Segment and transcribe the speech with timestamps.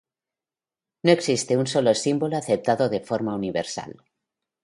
[1.05, 3.91] No existe un solo símbolo aceptado de forma universal.